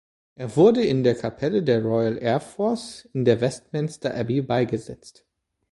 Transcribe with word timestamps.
Er 0.33 0.55
wurde 0.55 0.83
in 0.83 1.03
der 1.03 1.13
Kapelle 1.13 1.61
der 1.61 1.83
Royal 1.83 2.17
Air 2.17 2.39
Force 2.39 3.05
in 3.13 3.23
der 3.23 3.39
Westminster 3.39 4.11
Abbey 4.15 4.41
beigesetzt. 4.41 5.27